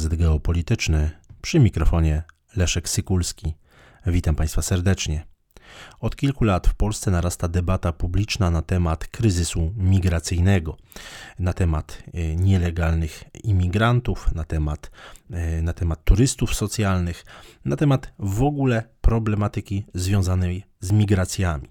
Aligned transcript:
Uniwersytet 0.00 0.26
Geopolityczny. 0.26 1.10
Przy 1.42 1.60
mikrofonie 1.60 2.22
Leszek 2.56 2.88
Sykulski. 2.88 3.54
Witam 4.06 4.34
Państwa 4.34 4.62
serdecznie. 4.62 5.26
Od 6.00 6.16
kilku 6.16 6.44
lat 6.44 6.68
w 6.68 6.74
Polsce 6.74 7.10
narasta 7.10 7.48
debata 7.48 7.92
publiczna 7.92 8.50
na 8.50 8.62
temat 8.62 9.06
kryzysu 9.06 9.72
migracyjnego, 9.76 10.76
na 11.38 11.52
temat 11.52 12.02
e, 12.14 12.36
nielegalnych 12.36 13.24
imigrantów, 13.44 14.34
na 14.34 14.44
temat, 14.44 14.90
e, 15.30 15.62
na 15.62 15.72
temat 15.72 16.04
turystów 16.04 16.54
socjalnych, 16.54 17.24
na 17.64 17.76
temat 17.76 18.12
w 18.18 18.42
ogóle 18.42 18.82
problematyki 19.00 19.84
związanej 19.94 20.64
z 20.80 20.92
migracjami. 20.92 21.68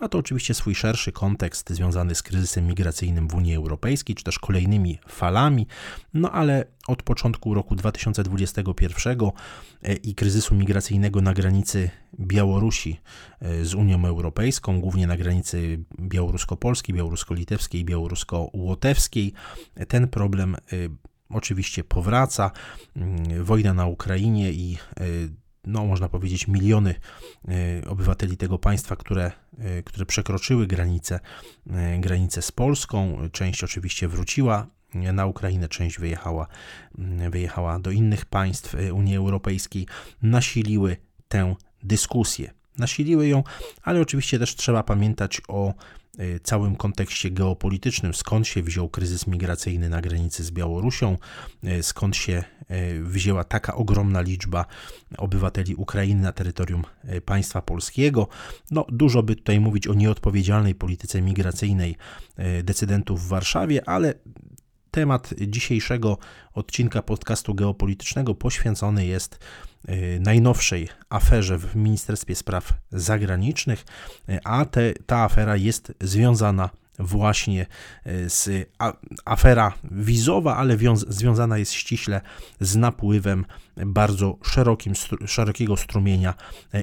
Ma 0.00 0.08
to 0.08 0.18
oczywiście 0.18 0.54
swój 0.54 0.74
szerszy 0.74 1.12
kontekst 1.12 1.70
związany 1.70 2.14
z 2.14 2.22
kryzysem 2.22 2.66
migracyjnym 2.66 3.28
w 3.28 3.34
Unii 3.34 3.54
Europejskiej, 3.54 4.16
czy 4.16 4.24
też 4.24 4.38
kolejnymi 4.38 4.98
falami, 5.08 5.66
no 6.14 6.30
ale 6.30 6.64
od 6.86 7.02
początku 7.02 7.54
roku 7.54 7.76
2021 7.76 9.18
e, 9.82 9.94
i 9.94 10.14
kryzysu 10.14 10.54
migracyjnego 10.54 11.20
na 11.20 11.34
granicy 11.34 11.90
Białorusi 12.20 13.00
e, 13.40 13.64
z 13.64 13.74
Unią 13.74 14.06
Europejską, 14.06 14.80
głównie 14.80 15.06
na 15.06 15.16
granicy 15.16 15.84
białorusko-polskiej, 16.00 16.94
białorusko-litewskiej 16.94 17.80
i 17.80 17.84
białorusko-łotewskiej, 17.84 19.32
ten 19.88 20.08
problem 20.08 20.54
e, 20.54 20.58
oczywiście 21.30 21.84
powraca. 21.84 22.50
Mm, 22.96 23.44
wojna 23.44 23.74
na 23.74 23.86
Ukrainie 23.86 24.52
i 24.52 24.78
no, 25.66 25.86
można 25.86 26.08
powiedzieć, 26.08 26.48
miliony 26.48 26.94
e, 27.48 27.88
obywateli 27.88 28.36
tego 28.36 28.58
państwa, 28.58 28.96
które, 28.96 29.32
e, 29.58 29.82
które 29.82 30.06
przekroczyły 30.06 30.66
granicę, 30.66 31.20
e, 31.70 31.98
granicę 31.98 32.42
z 32.42 32.52
Polską. 32.52 33.18
Część 33.32 33.64
oczywiście 33.64 34.08
wróciła 34.08 34.66
na 34.94 35.26
Ukrainę, 35.26 35.68
część 35.68 35.98
wyjechała, 35.98 36.46
wyjechała 37.30 37.78
do 37.78 37.90
innych 37.90 38.24
państw 38.24 38.76
Unii 38.92 39.16
Europejskiej, 39.16 39.86
nasiliły 40.22 40.96
tę 41.28 41.54
dyskusję. 41.82 42.50
Nasiliły 42.78 43.28
ją, 43.28 43.44
ale 43.82 44.00
oczywiście 44.00 44.38
też 44.38 44.56
trzeba 44.56 44.82
pamiętać 44.82 45.40
o 45.48 45.74
całym 46.42 46.76
kontekście 46.76 47.30
geopolitycznym, 47.30 48.14
skąd 48.14 48.46
się 48.46 48.62
wziął 48.62 48.88
kryzys 48.88 49.26
migracyjny 49.26 49.88
na 49.88 50.00
granicy 50.00 50.44
z 50.44 50.50
Białorusią, 50.50 51.18
skąd 51.82 52.16
się 52.16 52.44
wzięła 53.02 53.44
taka 53.44 53.74
ogromna 53.74 54.20
liczba 54.20 54.66
obywateli 55.18 55.74
Ukrainy 55.74 56.22
na 56.22 56.32
terytorium 56.32 56.82
państwa 57.24 57.62
polskiego. 57.62 58.28
No, 58.70 58.86
dużo 58.88 59.22
by 59.22 59.36
tutaj 59.36 59.60
mówić 59.60 59.86
o 59.86 59.94
nieodpowiedzialnej 59.94 60.74
polityce 60.74 61.22
migracyjnej 61.22 61.96
decydentów 62.62 63.24
w 63.24 63.28
Warszawie, 63.28 63.88
ale 63.88 64.14
temat 64.90 65.34
dzisiejszego 65.46 66.18
odcinka 66.52 67.02
podcastu 67.02 67.54
geopolitycznego 67.54 68.34
poświęcony 68.34 69.06
jest 69.06 69.38
najnowszej 70.20 70.88
aferze 71.08 71.58
w 71.58 71.76
Ministerstwie 71.76 72.34
Spraw 72.34 72.72
Zagranicznych, 72.90 73.84
a 74.44 74.64
te, 74.64 74.92
ta 75.06 75.18
afera 75.18 75.56
jest 75.56 75.92
związana 76.00 76.70
właśnie 76.98 77.66
y, 78.06 78.30
z 78.30 78.70
afera 79.24 79.72
wizowa, 79.90 80.56
ale 80.56 80.76
wiąz, 80.76 81.06
związana 81.08 81.58
jest 81.58 81.72
ściśle 81.72 82.20
z 82.60 82.76
napływem 82.76 83.44
bardzo 83.76 84.38
szerokim, 84.42 84.92
szerokiego 85.26 85.76
strumienia 85.76 86.34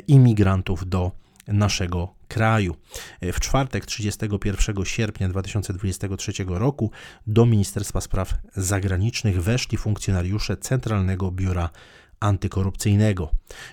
imigrantów 0.08 0.89
do 0.89 1.11
naszego 1.47 2.16
kraju. 2.28 2.75
W 3.22 3.39
czwartek 3.39 3.86
31 3.86 4.86
sierpnia 4.86 5.30
2023 5.30 6.31
roku 6.47 6.91
do 7.28 7.45
Ministerstwa 7.45 8.02
Spraw 8.02 8.34
Zagranicznych 8.56 9.44
weszli 9.44 9.78
funkcjonariusze 9.78 10.57
Centralnego 10.57 11.31
Biura 11.31 11.69
antykorupcyjnego. 12.23 13.31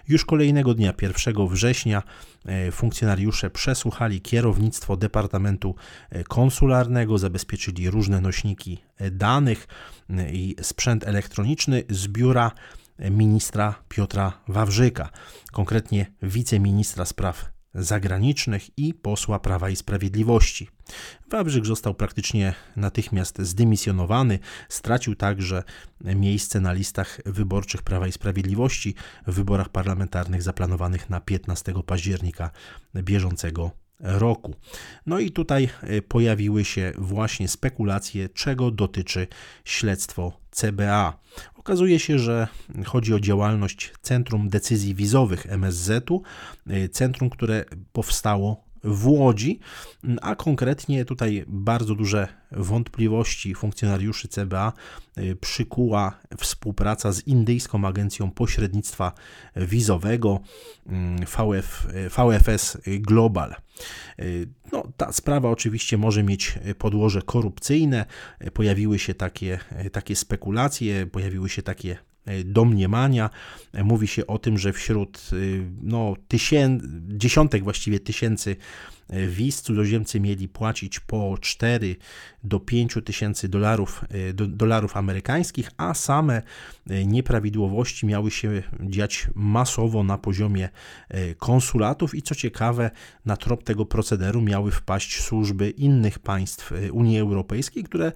Już 0.09 0.25
kolejnego 0.25 0.75
dnia, 0.75 0.95
1 1.03 1.49
września, 1.49 2.03
e, 2.47 2.73
funkcjonariusze 2.73 3.51
przesłuchali 3.51 4.21
kierownictwo 4.21 4.97
Departamentu 4.97 5.75
e, 6.11 6.25
Konsularnego, 6.25 7.19
zabezpieczyli 7.19 7.91
różne 7.91 8.21
nośniki 8.21 8.79
e, 8.99 9.11
danych 9.11 9.69
i 10.33 10.57
sprzęt 10.63 11.07
elektroniczny 11.07 11.83
z 11.89 12.09
biura 12.09 12.53
ministra 13.11 13.75
Piotra 13.89 14.33
Wawrzyka, 14.49 15.09
konkretnie 15.53 16.07
wiceministra 16.23 17.05
spraw 17.05 17.60
zagranicznych 17.75 18.79
i 18.79 18.95
posła 18.95 19.39
Prawa 19.39 19.71
i 19.71 19.77
Sprawiedliwości. 19.77 20.69
Wawrzyk 21.31 21.67
został 21.67 21.95
praktycznie 21.95 22.55
natychmiast 22.77 23.39
zdymisjonowany, 23.39 24.39
stracił 24.69 25.15
także 25.15 25.65
miejsce 26.01 26.61
na 26.61 26.73
listach 26.73 27.21
wyborczych 27.27 27.83
Prawa 27.83 28.07
i 28.07 28.13
Sprawiedliwości 28.13 28.95
w 29.27 29.35
wyborach 29.35 29.69
parlamentarnych 29.69 30.43
zaplanowanych 30.43 31.11
na 31.11 31.21
15 31.21 31.75
października 31.87 32.51
bieżącego 32.95 33.80
roku. 34.01 34.55
No 35.07 35.19
i 35.19 35.31
tutaj 35.31 35.69
e, 35.83 36.03
pojawiły 36.03 36.65
się 36.65 36.93
właśnie 36.99 37.49
spekulacje, 37.49 38.29
czego 38.29 38.71
dotyczy 38.71 39.27
śledztwo 39.65 40.33
CBA. 40.51 41.19
Okazuje 41.55 41.99
się, 41.99 42.19
że 42.19 42.49
chodzi 42.87 43.15
o 43.15 43.21
działalność 43.21 43.93
Centrum 44.03 44.49
Decyzji 44.49 44.95
Wizowych 44.95 45.47
MSZ-u, 45.47 46.23
e, 46.67 46.89
centrum, 46.89 47.31
które 47.31 47.65
powstało 47.93 48.70
w 48.85 49.07
Łodzi, 49.07 49.61
a 50.23 50.35
konkretnie 50.35 51.05
tutaj 51.05 51.45
bardzo 51.47 51.95
duże 51.95 52.29
wątpliwości 52.53 53.55
funkcjonariuszy 53.55 54.29
CBA 54.29 54.73
y, 55.19 55.37
przykuła 55.37 56.19
współpraca 56.39 57.13
z 57.13 57.27
indyjską 57.27 57.87
agencją 57.87 58.31
pośrednictwa 58.31 59.13
wizowego 59.57 60.41
mm, 60.87 61.19
VF, 61.19 61.87
VFS 62.17 62.79
Global. 62.87 63.55
Y, 64.21 64.49
no, 64.73 64.83
ta 64.97 65.13
sprawa 65.13 65.51
oczywiście 65.51 65.99
może 65.99 66.23
mieć 66.23 66.59
podłoże 66.79 67.23
korupcyjne, 67.23 68.07
pojawiły 68.53 68.99
się 68.99 69.15
takie, 69.15 69.59
takie 69.93 70.17
spekulacje, 70.17 71.07
pojawiły 71.07 71.49
się 71.49 71.63
takie 71.63 72.10
domniemania. 72.45 73.31
E, 73.73 73.85
mówi 73.85 74.09
się 74.09 74.27
o 74.27 74.39
tym, 74.39 74.59
że 74.59 74.73
wśród 74.73 75.31
y, 75.33 75.63
no, 75.83 76.15
tysięcy, 76.29 76.87
dziesiątek 77.09 77.65
właściwie 77.65 78.01
tysięcy 78.01 78.51
e, 78.51 79.00
wiz 79.29 79.63
cudzoziemcy 79.63 80.21
mieli 80.21 80.49
płacić 80.49 81.01
po 81.01 81.39
4 81.41 81.97
do 82.45 82.61
5 82.61 82.95
tysięcy 83.05 83.49
dolarów, 83.49 84.05
dolarów 84.35 84.97
amerykańskich, 84.97 85.71
a 85.77 85.95
same 85.95 86.43
nieprawidłowości 87.07 88.07
miały 88.07 88.31
się 88.31 88.63
dziać 88.81 89.27
masowo 89.35 90.05
na 90.05 90.19
poziomie 90.19 90.69
konsulatów 91.39 92.15
i 92.15 92.23
co 92.23 92.35
ciekawe, 92.35 92.91
na 93.25 93.37
trop 93.37 93.65
tego 93.65 93.87
procederu 93.87 94.41
miały 94.41 94.71
wpaść 94.71 95.21
służby 95.21 95.71
innych 95.71 96.19
państw 96.19 96.73
Unii 96.93 97.19
Europejskiej, 97.19 97.85
które 97.85 98.13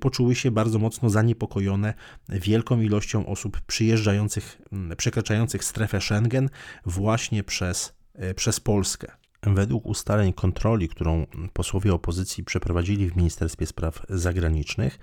poczuły 0.00 0.34
się 0.34 0.50
bardzo 0.50 0.78
mocno 0.78 1.10
zaniepokojone 1.10 1.94
wielką 2.28 2.80
ilością 2.80 3.26
osób, 3.26 3.60
przyjeżdżających, 3.60 4.62
przekraczających 4.96 5.64
strefę 5.64 6.00
Schengen 6.00 6.50
właśnie 6.86 7.44
przez, 7.44 7.92
e, 8.14 8.34
przez 8.34 8.60
Polskę. 8.60 9.25
Według 9.42 9.86
ustaleń 9.86 10.32
kontroli, 10.32 10.88
którą 10.88 11.26
posłowie 11.52 11.94
opozycji 11.94 12.44
przeprowadzili 12.44 13.10
w 13.10 13.16
Ministerstwie 13.16 13.66
Spraw 13.66 14.02
Zagranicznych, 14.08 14.98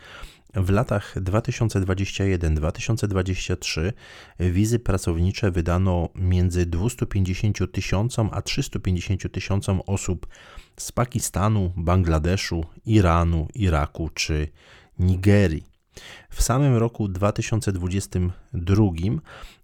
w 0.55 0.69
latach 0.69 1.16
2021-2023 1.16 3.94
wizy 4.39 4.79
pracownicze 4.79 5.51
wydano 5.51 6.09
między 6.16 6.66
250 6.66 7.71
tysiącom 7.71 8.29
a 8.33 8.41
350 8.41 9.31
tysiącom 9.31 9.81
osób 9.85 10.27
z 10.77 10.91
Pakistanu, 10.91 11.74
Bangladeszu, 11.77 12.65
Iranu, 12.86 13.47
Iraku 13.56 14.09
czy 14.09 14.47
Nigerii. 15.00 15.73
W 16.30 16.44
samym 16.44 16.78
roku 16.78 17.07
2022 17.07 18.86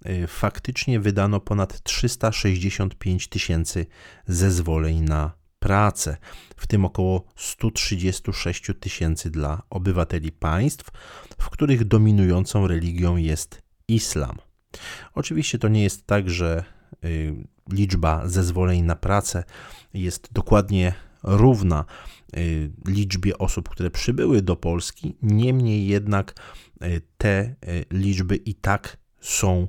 y, 0.05 0.27
faktycznie 0.27 0.99
wydano 0.99 1.39
ponad 1.39 1.83
365 1.83 3.27
tysięcy 3.27 3.85
zezwoleń 4.27 5.01
na 5.01 5.31
pracę, 5.59 6.17
w 6.55 6.67
tym 6.67 6.85
około 6.85 7.23
136 7.35 8.71
tysięcy 8.79 9.29
dla 9.29 9.61
obywateli 9.69 10.31
państw, 10.31 10.91
w 11.39 11.49
których 11.49 11.85
dominującą 11.85 12.67
religią 12.67 13.17
jest 13.17 13.61
islam. 13.87 14.37
Oczywiście 15.13 15.59
to 15.59 15.67
nie 15.67 15.83
jest 15.83 16.05
tak, 16.05 16.29
że 16.29 16.63
y, 17.03 17.35
liczba 17.71 18.27
zezwoleń 18.27 18.81
na 18.81 18.95
pracę 18.95 19.43
jest 19.93 20.33
dokładnie 20.33 20.93
równa 21.23 21.85
y, 22.37 22.71
liczbie 22.87 23.37
osób, 23.37 23.69
które 23.69 23.91
przybyły 23.91 24.41
do 24.41 24.55
Polski, 24.55 25.15
niemniej 25.21 25.87
jednak 25.87 26.35
y, 26.83 27.01
te 27.17 27.55
y, 27.67 27.85
liczby 27.91 28.35
i 28.35 28.55
tak 28.55 28.97
są 29.19 29.67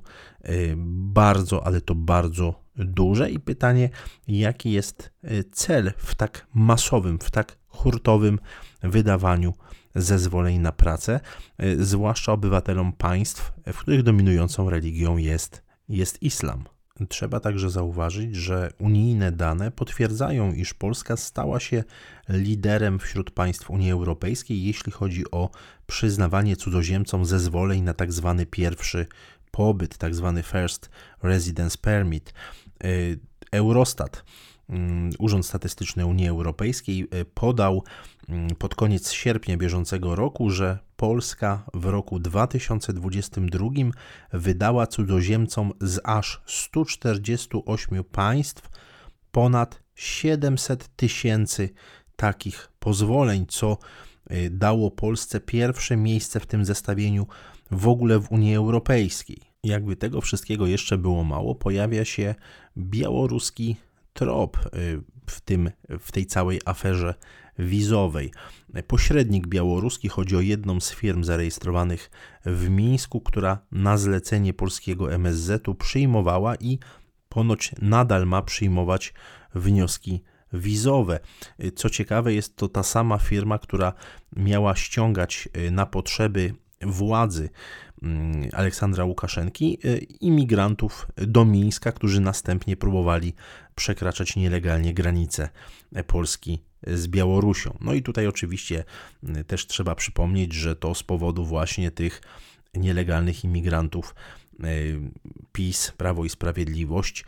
bardzo, 0.87 1.67
ale 1.67 1.81
to 1.81 1.95
bardzo 1.95 2.65
duże. 2.77 3.31
I 3.31 3.41
pytanie, 3.41 3.91
jaki 4.29 4.73
jest 4.73 5.13
cel 5.53 5.93
w 5.97 6.15
tak 6.15 6.47
masowym, 6.55 7.19
w 7.19 7.31
tak 7.31 7.59
hurtowym 7.69 8.39
wydawaniu 8.83 9.55
zezwoleń 9.95 10.59
na 10.59 10.73
pracę, 10.73 11.21
zwłaszcza 11.79 12.33
obywatelom 12.33 12.93
państw, 12.93 13.53
w 13.73 13.79
których 13.79 14.03
dominującą 14.03 14.71
religią 14.71 15.17
jest, 15.17 15.63
jest 15.89 16.23
islam. 16.23 16.65
Trzeba 17.09 17.41
także 17.41 17.71
zauważyć, 17.71 18.37
że 18.37 18.71
unijne 18.79 19.33
dane 19.33 19.71
potwierdzają, 19.71 20.53
iż 20.53 20.75
Polska 20.75 21.17
stała 21.17 21.61
się 21.61 21.85
liderem 22.29 22.99
wśród 22.99 23.31
państw 23.31 23.71
Unii 23.71 23.91
Europejskiej, 23.91 24.63
jeśli 24.63 24.93
chodzi 24.93 25.31
o 25.31 25.51
przyznawanie 25.87 26.57
cudzoziemcom 26.57 27.25
zezwoleń 27.25 27.83
na 27.83 27.95
tzw. 27.95 28.35
Tak 28.39 28.51
pierwszy 28.51 29.07
pobyt, 29.51 29.97
tzw. 29.97 30.33
Tak 30.37 30.47
First 30.47 30.91
Residence 31.23 31.79
Permit. 31.79 32.35
Y, 32.85 33.19
Eurostat 33.53 34.25
Urząd 35.19 35.47
Statystyczny 35.47 36.07
Unii 36.07 36.29
Europejskiej 36.29 37.09
e, 37.11 37.25
podał 37.25 37.85
mm, 38.29 38.49
pod 38.55 38.75
koniec 38.75 39.13
sierpnia 39.13 39.57
bieżącego 39.57 40.15
roku, 40.15 40.51
że 40.51 40.79
Polska 40.97 41.67
w 41.75 41.85
roku 41.85 42.19
2022 42.19 43.69
wydała 44.33 44.87
cudzoziemcom 44.87 45.73
z 45.81 46.01
aż 46.05 46.43
148 46.47 48.05
państw 48.05 48.71
ponad 49.33 49.83
700 49.95 50.97
tysięcy 50.97 51.69
takich 52.17 52.73
pozwoleń, 52.79 53.47
co 53.49 53.79
e, 54.27 54.51
dało 54.51 54.91
Polsce 54.91 55.41
pierwsze 55.41 55.97
miejsce 55.97 56.41
w 56.41 56.47
tym 56.47 56.65
zestawieniu 56.65 57.27
w 57.71 57.89
ogóle 57.89 58.19
w 58.19 58.33
Unii 58.33 58.55
Europejskiej. 58.55 59.39
Jakby 59.65 59.97
tego 59.97 60.21
wszystkiego 60.21 60.67
jeszcze 60.67 60.99
było 60.99 61.25
mało, 61.25 61.55
pojawia 61.55 62.05
się 62.05 62.35
białoruski 62.77 63.77
trop 64.21 64.59
y, 64.75 65.03
w, 65.27 65.41
tym, 65.41 65.71
w 66.01 66.13
tej 66.13 66.27
całej 66.27 66.61
aferze 66.65 67.15
wizowej. 67.59 68.33
Pośrednik 68.87 69.47
białoruski, 69.47 70.09
chodzi 70.09 70.37
o 70.37 70.41
jedną 70.41 70.81
z 70.81 70.91
firm 70.95 71.25
zarejestrowanych 71.25 72.11
w 72.47 72.69
Mińsku, 72.69 73.21
która 73.21 73.59
na 73.73 73.97
zlecenie 73.97 74.55
polskiego 74.55 75.13
MSZ-u 75.13 75.75
przyjmowała 75.75 76.55
i 76.55 76.79
ponoć 77.29 77.73
nadal 77.83 78.27
ma 78.27 78.43
przyjmować 78.43 79.15
wnioski 79.55 80.23
wizowe. 80.53 81.21
Co 81.77 81.91
ciekawe, 81.91 82.35
jest 82.35 82.57
to 82.57 82.69
ta 82.69 82.83
sama 82.83 83.19
firma, 83.19 83.59
która 83.59 83.93
miała 84.37 84.77
ściągać 84.77 85.49
y, 85.57 85.71
na 85.71 85.87
potrzeby 85.87 86.55
władzy 86.83 87.51
mm, 88.03 88.49
Aleksandra 88.53 89.05
Łukaszenki 89.05 89.79
y, 89.85 89.99
imigrantów 89.99 91.07
do 91.17 91.45
Mińska, 91.45 91.93
którzy 91.93 92.21
następnie 92.21 92.77
próbowali 92.77 93.35
przekraczać 93.75 94.37
nielegalnie 94.37 94.95
granice 94.95 95.49
Polski 96.07 96.63
z 96.87 97.09
Białorusią. 97.09 97.79
No 97.81 97.95
i 97.95 98.03
tutaj 98.03 98.27
oczywiście 98.27 98.85
y, 99.39 99.45
też 99.45 99.67
trzeba 99.67 99.95
przypomnieć, 99.95 100.53
że 100.53 100.77
to 100.77 100.95
z 100.95 101.03
powodu 101.03 101.45
właśnie 101.45 101.91
tych 101.91 102.23
nielegalnych 102.75 103.45
imigrantów 103.45 104.15
y, 104.65 105.01
PiS, 105.53 105.93
Prawo 105.97 106.25
i 106.25 106.29
Sprawiedliwość 106.29 107.25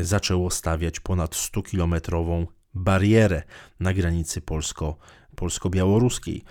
zaczęło 0.00 0.50
stawiać 0.50 1.00
ponad 1.00 1.34
100-kilometrową 1.34 2.46
barierę 2.74 3.42
na 3.80 3.94
granicy 3.94 4.40
polsko, 4.40 4.96
polsko-białoruskiej. 5.36 6.44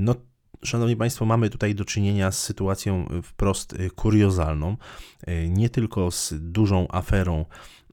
No 0.00 0.14
Szanowni 0.62 0.96
Państwo, 0.96 1.24
mamy 1.24 1.50
tutaj 1.50 1.74
do 1.74 1.84
czynienia 1.84 2.32
z 2.32 2.42
sytuacją 2.42 3.08
wprost 3.22 3.72
y, 3.72 3.90
kuriozalną, 3.90 4.76
y, 5.28 5.48
nie 5.48 5.68
tylko 5.68 6.10
z 6.10 6.34
dużą 6.38 6.86
aferą 6.88 7.44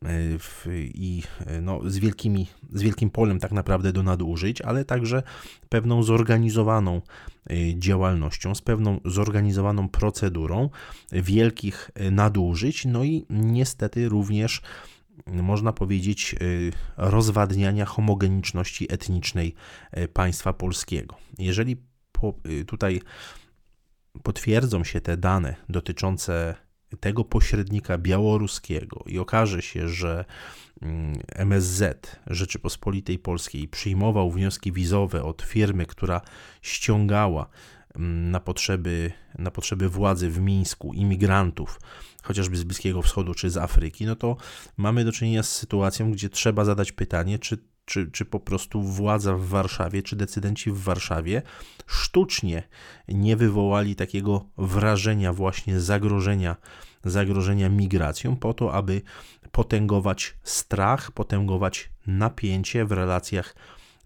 y, 0.03 0.89
i 0.93 1.23
no, 1.61 1.79
z, 1.89 1.97
wielkimi, 1.97 2.47
z 2.73 2.81
wielkim 2.81 3.09
polem 3.09 3.39
tak 3.39 3.51
naprawdę 3.51 3.93
do 3.93 4.03
nadużyć, 4.03 4.61
ale 4.61 4.85
także 4.85 5.23
pewną 5.69 6.03
zorganizowaną 6.03 7.01
działalnością, 7.75 8.55
z 8.55 8.61
pewną 8.61 8.99
zorganizowaną 9.05 9.89
procedurą 9.89 10.69
wielkich 11.11 11.91
nadużyć, 12.11 12.85
no 12.85 13.03
i 13.03 13.25
niestety 13.29 14.09
również 14.09 14.61
można 15.27 15.73
powiedzieć, 15.73 16.35
rozwadniania 16.97 17.85
homogeniczności 17.85 18.93
etnicznej 18.93 19.55
państwa 20.13 20.53
polskiego. 20.53 21.15
Jeżeli 21.37 21.77
tutaj 22.67 23.01
potwierdzą 24.23 24.83
się 24.83 25.01
te 25.01 25.17
dane 25.17 25.55
dotyczące 25.69 26.55
tego 26.99 27.23
pośrednika 27.23 27.97
białoruskiego 27.97 29.03
i 29.05 29.19
okaże 29.19 29.61
się, 29.61 29.89
że 29.89 30.25
MSZ 31.35 31.81
mm, 31.81 31.95
Rzeczypospolitej 32.27 33.19
Polskiej 33.19 33.67
przyjmował 33.67 34.31
wnioski 34.31 34.71
wizowe 34.71 35.23
od 35.23 35.41
firmy, 35.41 35.85
która 35.85 36.21
ściągała 36.61 37.49
mm, 37.95 38.31
na 38.31 38.39
potrzeby, 38.39 39.11
na 39.39 39.51
potrzeby 39.51 39.89
władzy 39.89 40.29
w 40.29 40.39
Mińsku 40.39 40.93
imigrantów, 40.93 41.79
chociażby 42.23 42.57
z 42.57 42.63
Bliskiego 42.63 43.01
Wschodu 43.01 43.33
czy 43.33 43.49
z 43.49 43.57
Afryki, 43.57 44.05
no 44.05 44.15
to 44.15 44.37
mamy 44.77 45.05
do 45.05 45.11
czynienia 45.11 45.43
z 45.43 45.55
sytuacją, 45.55 46.11
gdzie 46.11 46.29
trzeba 46.29 46.65
zadać 46.65 46.91
pytanie, 46.91 47.39
czy 47.39 47.57
czy, 47.85 48.11
czy 48.11 48.25
po 48.25 48.39
prostu 48.39 48.81
władza 48.81 49.37
w 49.37 49.45
Warszawie, 49.45 50.03
czy 50.03 50.15
decydenci 50.15 50.71
w 50.71 50.77
Warszawie 50.77 51.41
sztucznie 51.87 52.63
nie 53.07 53.37
wywołali 53.37 53.95
takiego 53.95 54.45
wrażenia 54.57 55.33
właśnie 55.33 55.79
zagrożenia, 55.79 56.55
zagrożenia 57.03 57.69
migracją 57.69 58.35
po 58.35 58.53
to, 58.53 58.73
aby 58.73 59.01
potęgować 59.51 60.33
strach, 60.43 61.11
potęgować 61.11 61.89
napięcie 62.07 62.85
w 62.85 62.91
relacjach 62.91 63.55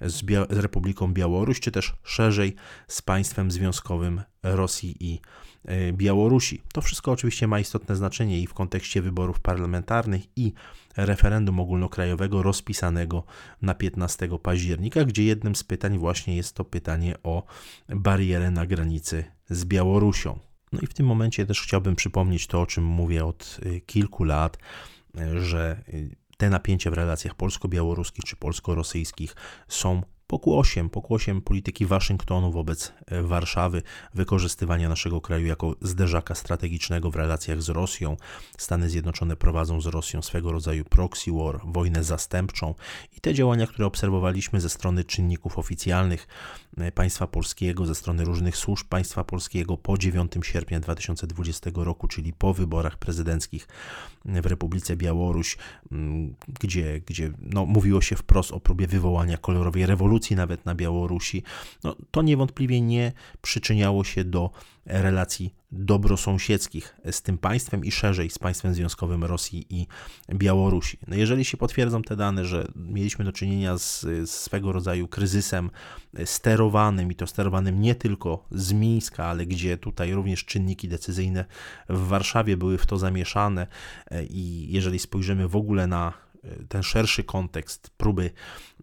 z, 0.01 0.23
Bia 0.23 0.45
z 0.49 0.57
Republiką 0.57 1.13
Białoruś, 1.13 1.59
czy 1.59 1.71
też 1.71 1.93
szerzej 2.03 2.55
z 2.87 3.01
państwem 3.01 3.51
związkowym 3.51 4.21
Rosji 4.43 4.95
i 4.99 5.19
e, 5.65 5.93
Białorusi. 5.93 6.61
To 6.73 6.81
wszystko 6.81 7.11
oczywiście 7.11 7.47
ma 7.47 7.59
istotne 7.59 7.95
znaczenie 7.95 8.41
i 8.41 8.47
w 8.47 8.53
kontekście 8.53 9.01
wyborów 9.01 9.39
parlamentarnych 9.39 10.21
i 10.35 10.53
referendum 10.97 11.59
ogólnokrajowego 11.59 12.43
rozpisanego 12.43 13.23
na 13.61 13.73
15 13.73 14.29
października, 14.43 15.05
gdzie 15.05 15.23
jednym 15.23 15.55
z 15.55 15.63
pytań 15.63 15.97
właśnie 15.97 16.35
jest 16.35 16.53
to 16.53 16.65
pytanie 16.65 17.15
o 17.23 17.43
barierę 17.89 18.51
na 18.51 18.65
granicy 18.65 19.23
z 19.49 19.65
Białorusią. 19.65 20.39
No 20.71 20.79
i 20.81 20.87
w 20.87 20.93
tym 20.93 21.05
momencie 21.05 21.45
też 21.45 21.61
chciałbym 21.61 21.95
przypomnieć 21.95 22.47
to, 22.47 22.61
o 22.61 22.65
czym 22.65 22.83
mówię 22.83 23.25
od 23.25 23.59
y, 23.65 23.81
kilku 23.81 24.23
lat, 24.23 24.57
y, 25.19 25.41
że 25.41 25.83
te 26.37 26.49
napięcia 26.49 26.91
w 26.91 26.93
relacjach 26.93 27.35
polsko-białoruskich 27.35 28.25
czy 28.25 28.35
polsko-rosyjskich 28.35 29.35
są 29.67 30.01
pokłosiem, 30.27 30.89
pokłosiem 30.89 31.41
polityki 31.41 31.85
Waszyngtonu 31.85 32.51
wobec 32.51 32.93
e, 33.05 33.23
Warszawy, 33.23 33.81
wykorzystywania 34.13 34.89
naszego 34.89 35.21
kraju 35.21 35.45
jako 35.45 35.75
zderzaka 35.81 36.35
strategicznego 36.35 37.11
w 37.11 37.15
relacjach 37.15 37.61
z 37.61 37.69
Rosją. 37.69 38.17
Stany 38.57 38.89
Zjednoczone 38.89 39.35
prowadzą 39.35 39.81
z 39.81 39.85
Rosją 39.85 40.21
swego 40.21 40.51
rodzaju 40.51 40.85
proxy 40.85 41.31
war, 41.31 41.59
wojnę 41.65 42.03
zastępczą 42.03 42.75
i 43.17 43.21
te 43.21 43.33
działania, 43.33 43.67
które 43.67 43.85
obserwowaliśmy 43.85 44.61
ze 44.61 44.69
strony 44.69 45.03
czynników 45.03 45.59
oficjalnych 45.59 46.27
e, 46.77 46.91
państwa 46.91 47.27
polskiego, 47.27 47.85
ze 47.85 47.95
strony 47.95 48.25
różnych 48.25 48.57
służb 48.57 48.87
państwa 48.87 49.23
polskiego 49.23 49.77
po 49.77 49.97
9 49.97 50.31
sierpnia 50.43 50.79
2020 50.79 51.71
roku, 51.75 52.07
czyli 52.07 52.33
po 52.33 52.53
wyborach 52.53 52.97
prezydenckich 52.97 53.67
w 54.25 54.45
Republice 54.45 54.95
Białoruś, 54.95 55.57
gdzie, 56.61 57.01
gdzie 57.05 57.31
no, 57.39 57.65
mówiło 57.65 58.01
się 58.01 58.15
wprost 58.15 58.51
o 58.51 58.59
próbie 58.59 58.87
wywołania 58.87 59.37
kolorowej 59.37 59.85
rewolucji, 59.85 60.16
rewolucji 60.17 60.35
nawet 60.35 60.65
na 60.65 60.75
Białorusi, 60.75 61.43
no, 61.83 61.95
to 62.11 62.21
niewątpliwie 62.21 62.81
nie 62.81 63.11
przyczyniało 63.41 64.03
się 64.03 64.23
do 64.23 64.51
relacji 64.85 65.53
dobrosąsiedzkich 65.71 66.95
z 67.11 67.21
tym 67.21 67.37
państwem 67.37 67.85
i 67.85 67.91
szerzej 67.91 68.29
z 68.29 68.39
państwem 68.39 68.73
związkowym 68.73 69.23
Rosji 69.23 69.65
i 69.69 69.87
Białorusi. 70.33 70.97
No 71.07 71.15
jeżeli 71.15 71.45
się 71.45 71.57
potwierdzą 71.57 72.01
te 72.01 72.15
dane, 72.15 72.45
że 72.45 72.67
mieliśmy 72.75 73.25
do 73.25 73.31
czynienia 73.31 73.77
z, 73.77 74.01
z 74.01 74.29
swego 74.29 74.71
rodzaju 74.71 75.07
kryzysem 75.07 75.69
sterowanym 76.25 77.11
i 77.11 77.15
to 77.15 77.27
sterowanym 77.27 77.81
nie 77.81 77.95
tylko 77.95 78.45
z 78.51 78.73
Mińska, 78.73 79.25
ale 79.25 79.45
gdzie 79.45 79.77
tutaj 79.77 80.13
również 80.13 80.45
czynniki 80.45 80.87
decyzyjne 80.87 81.45
w 81.89 82.07
Warszawie 82.07 82.57
były 82.57 82.77
w 82.77 82.85
to 82.85 82.97
zamieszane 82.97 83.67
i 84.29 84.67
jeżeli 84.69 84.99
spojrzymy 84.99 85.47
w 85.47 85.55
ogóle 85.55 85.87
na 85.87 86.13
ten 86.69 86.83
szerszy 86.83 87.23
kontekst 87.23 87.89
próby 87.97 88.31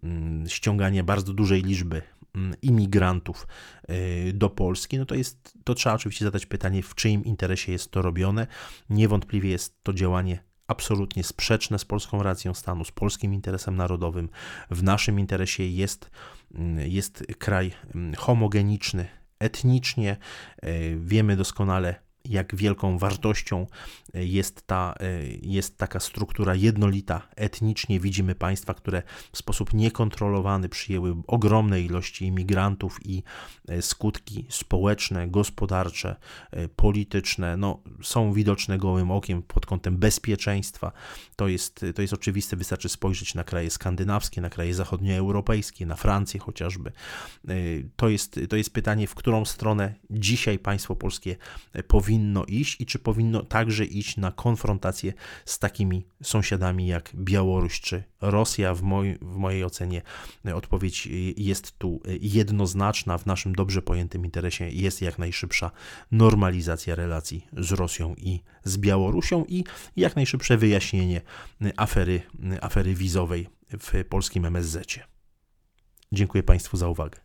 mm, 0.03 0.49
ściągania 0.49 1.03
bardzo 1.03 1.33
dużej 1.33 1.63
liczby 1.63 2.01
mm, 2.35 2.55
imigrantów 2.61 3.47
y, 3.89 4.33
do 4.33 4.49
Polski, 4.49 4.97
no 4.97 5.05
to 5.05 5.15
jest, 5.15 5.53
to 5.63 5.75
trzeba 5.75 5.95
oczywiście 5.95 6.25
zadać 6.25 6.45
pytanie, 6.45 6.83
w 6.83 6.95
czyim 6.95 7.25
interesie 7.25 7.71
jest 7.71 7.91
to 7.91 8.01
robione. 8.01 8.47
Niewątpliwie 8.89 9.49
jest 9.49 9.83
to 9.83 9.93
działanie 9.93 10.39
absolutnie 10.67 11.23
sprzeczne 11.23 11.79
z 11.79 11.85
polską 11.85 12.23
racją 12.23 12.53
stanu, 12.53 12.85
z 12.85 12.91
polskim 12.91 13.33
interesem 13.33 13.75
narodowym. 13.75 14.29
W 14.71 14.83
naszym 14.83 15.19
interesie 15.19 15.67
jest, 15.67 16.11
mm, 16.53 16.91
jest 16.91 17.23
kraj 17.39 17.71
homogeniczny 18.17 19.07
etnicznie. 19.39 20.17
Y, 20.63 20.97
wiemy 20.99 21.35
doskonale, 21.35 22.04
jak 22.25 22.55
wielką 22.55 22.97
wartością 22.97 23.67
jest, 24.13 24.67
ta, 24.67 24.95
jest 25.41 25.77
taka 25.77 25.99
struktura 25.99 26.55
jednolita 26.55 27.27
etnicznie. 27.35 27.99
Widzimy 27.99 28.35
państwa, 28.35 28.73
które 28.73 29.03
w 29.31 29.37
sposób 29.37 29.73
niekontrolowany 29.73 30.69
przyjęły 30.69 31.15
ogromne 31.27 31.81
ilości 31.81 32.25
imigrantów 32.25 32.99
i 33.05 33.23
skutki 33.81 34.45
społeczne, 34.49 35.27
gospodarcze, 35.27 36.15
polityczne 36.75 37.57
no, 37.57 37.79
są 38.03 38.33
widoczne 38.33 38.77
gołym 38.77 39.11
okiem 39.11 39.43
pod 39.43 39.65
kątem 39.65 39.97
bezpieczeństwa. 39.97 40.91
To 41.35 41.47
jest, 41.47 41.85
to 41.95 42.01
jest 42.01 42.13
oczywiste, 42.13 42.55
wystarczy 42.55 42.89
spojrzeć 42.89 43.35
na 43.35 43.43
kraje 43.43 43.69
skandynawskie, 43.69 44.41
na 44.41 44.49
kraje 44.49 44.73
zachodnioeuropejskie, 44.73 45.85
na 45.85 45.95
Francję 45.95 46.39
chociażby. 46.39 46.91
To 47.95 48.09
jest, 48.09 48.39
to 48.49 48.55
jest 48.55 48.73
pytanie, 48.73 49.07
w 49.07 49.15
którą 49.15 49.45
stronę 49.45 49.93
dzisiaj 50.09 50.59
państwo 50.59 50.95
polskie 50.95 51.35
powinno 51.87 52.14
iść 52.47 52.81
i 52.81 52.85
czy 52.85 52.99
powinno 52.99 53.43
także 53.43 53.85
iść 53.85 54.17
na 54.17 54.31
konfrontację 54.31 55.13
z 55.45 55.59
takimi 55.59 56.05
sąsiadami 56.23 56.87
jak 56.87 57.11
Białoruś 57.15 57.81
czy 57.81 58.03
Rosja. 58.21 58.73
W, 58.73 58.81
moj, 58.81 59.17
w 59.21 59.35
mojej 59.35 59.63
ocenie 59.63 60.01
odpowiedź 60.53 61.07
jest 61.37 61.77
tu 61.77 62.01
jednoznaczna. 62.21 63.17
W 63.17 63.25
naszym 63.25 63.55
dobrze 63.55 63.81
pojętym 63.81 64.25
interesie 64.25 64.69
jest 64.69 65.01
jak 65.01 65.19
najszybsza 65.19 65.71
normalizacja 66.11 66.95
relacji 66.95 67.47
z 67.57 67.71
Rosją 67.71 68.15
i 68.17 68.41
z 68.63 68.77
Białorusią 68.77 69.45
i 69.47 69.63
jak 69.95 70.15
najszybsze 70.15 70.57
wyjaśnienie 70.57 71.21
afery, 71.77 72.21
afery 72.61 72.95
wizowej 72.95 73.47
w 73.79 74.05
polskim 74.09 74.45
MSZ. 74.45 74.99
Dziękuję 76.11 76.43
Państwu 76.43 76.77
za 76.77 76.87
uwagę. 76.87 77.24